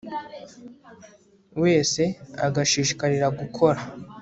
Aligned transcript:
wese 1.61 2.03
agashishikarira 2.45 3.27
gukora 3.39 3.79